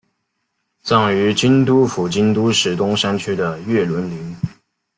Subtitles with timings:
[0.81, 4.35] 葬于京都府京都市东山区的月轮陵。